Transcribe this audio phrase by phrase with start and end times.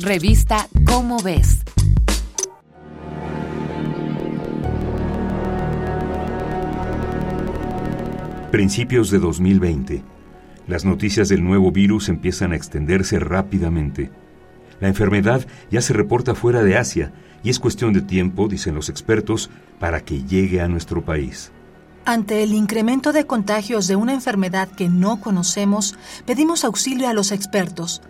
[0.00, 1.62] Revista Cómo ves.
[8.50, 10.02] Principios de 2020.
[10.66, 14.10] Las noticias del nuevo virus empiezan a extenderse rápidamente.
[14.80, 17.12] La enfermedad ya se reporta fuera de Asia
[17.44, 21.52] y es cuestión de tiempo, dicen los expertos, para que llegue a nuestro país.
[22.04, 25.94] Ante el incremento de contagios de una enfermedad que no conocemos,
[26.26, 28.02] pedimos auxilio a los expertos.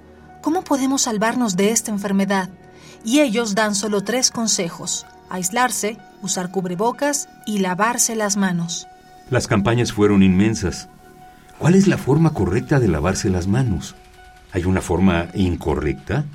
[0.45, 2.50] ¿Cómo podemos salvarnos de esta enfermedad?
[3.02, 5.06] Y ellos dan solo tres consejos.
[5.30, 8.86] Aislarse, usar cubrebocas y lavarse las manos.
[9.30, 10.91] Las campañas fueron inmensas.
[11.59, 13.95] ¿Cuál es la forma correcta de lavarse las manos?
[14.52, 16.27] ¿Hay una forma incorrecta?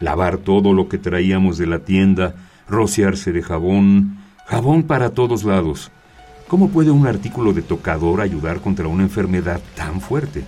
[0.00, 2.34] Lavar todo lo que traíamos de la tienda,
[2.66, 5.92] rociarse de jabón, jabón para todos lados.
[6.48, 10.44] ¿Cómo puede un artículo de tocador ayudar contra una enfermedad tan fuerte?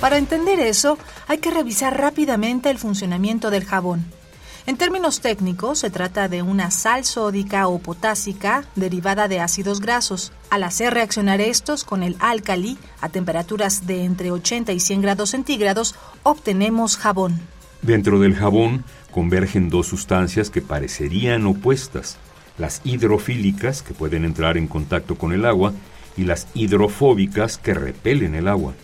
[0.00, 0.96] Para entender eso,
[1.28, 4.06] hay que revisar rápidamente el funcionamiento del jabón.
[4.66, 10.32] En términos técnicos, se trata de una sal sódica o potásica derivada de ácidos grasos.
[10.48, 15.30] Al hacer reaccionar estos con el álcali a temperaturas de entre 80 y 100 grados
[15.30, 17.38] centígrados, obtenemos jabón.
[17.82, 22.16] Dentro del jabón convergen dos sustancias que parecerían opuestas,
[22.56, 25.74] las hidrofílicas, que pueden entrar en contacto con el agua,
[26.16, 28.74] y las hidrofóbicas, que repelen el agua.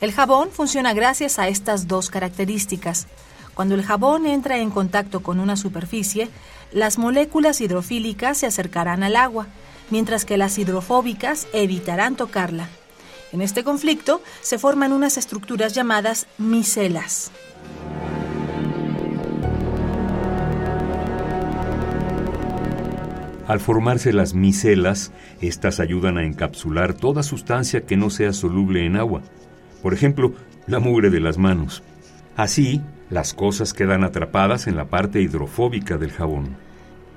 [0.00, 3.08] El jabón funciona gracias a estas dos características.
[3.54, 6.28] Cuando el jabón entra en contacto con una superficie,
[6.70, 9.48] las moléculas hidrofílicas se acercarán al agua,
[9.90, 12.68] mientras que las hidrofóbicas evitarán tocarla.
[13.32, 17.32] En este conflicto se forman unas estructuras llamadas micelas.
[23.48, 28.96] Al formarse las micelas, estas ayudan a encapsular toda sustancia que no sea soluble en
[28.96, 29.22] agua.
[29.82, 30.32] Por ejemplo,
[30.66, 31.82] la mugre de las manos.
[32.36, 36.56] Así, las cosas quedan atrapadas en la parte hidrofóbica del jabón.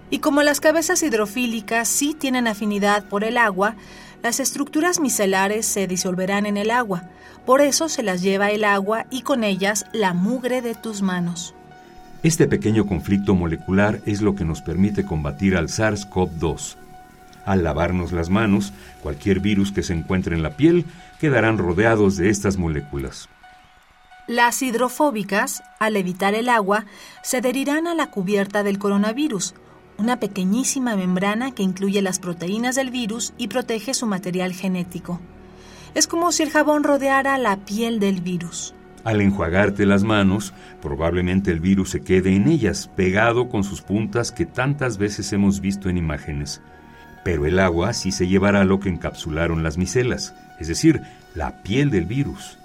[0.10, 3.76] Y como las cabezas hidrofílicas sí tienen afinidad por el agua,
[4.24, 7.04] las estructuras micelares se disolverán en el agua.
[7.46, 11.56] Por eso se las lleva el agua y con ellas la mugre de tus manos.
[12.24, 16.76] Este pequeño conflicto molecular es lo que nos permite combatir al SARS-CoV-2.
[17.46, 20.86] Al lavarnos las manos, cualquier virus que se encuentre en la piel
[21.20, 23.30] quedarán rodeados de estas moléculas.
[24.28, 26.86] Las hidrofóbicas, al evitar el agua,
[27.24, 29.56] se adherirán a la cubierta del coronavirus,
[29.98, 35.20] una pequeñísima membrana que incluye las proteínas del virus y protege su material genético.
[35.94, 38.74] Es como si el jabón rodeara la piel del virus.
[39.04, 44.32] Al enjuagarte las manos, probablemente el virus se quede en ellas, pegado con sus puntas
[44.32, 46.62] que tantas veces hemos visto en imágenes.
[47.24, 51.02] Pero el agua sí se llevará lo que encapsularon las micelas, es decir,
[51.36, 52.58] la piel del virus.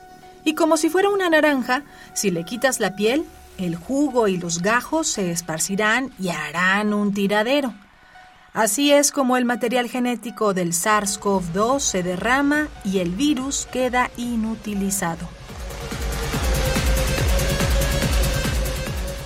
[0.45, 1.83] Y como si fuera una naranja,
[2.15, 3.25] si le quitas la piel,
[3.59, 7.75] el jugo y los gajos se esparcirán y harán un tiradero.
[8.53, 15.36] Así es como el material genético del SARS-CoV-2 se derrama y el virus queda inutilizado.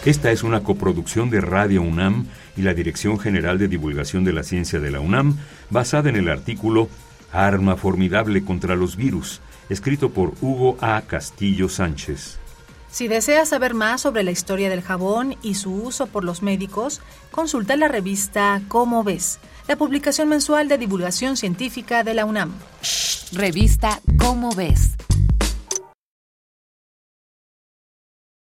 [0.05, 4.43] Esta es una coproducción de Radio UNAM y la Dirección General de Divulgación de la
[4.43, 5.37] Ciencia de la UNAM,
[5.69, 6.89] basada en el artículo
[7.33, 11.03] Arma formidable contra los virus, escrito por Hugo A.
[11.03, 12.39] Castillo Sánchez.
[12.91, 17.03] Si deseas saber más sobre la historia del jabón y su uso por los médicos,
[17.31, 22.55] consulta la revista Cómo ves, la publicación mensual de divulgación científica de la UNAM.
[23.33, 24.97] Revista Cómo ves